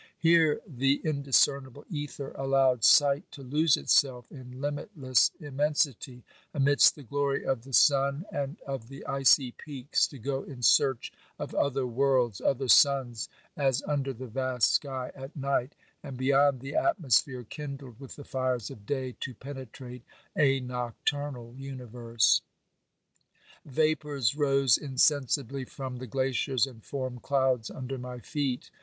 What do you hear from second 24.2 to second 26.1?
rose insensibly from the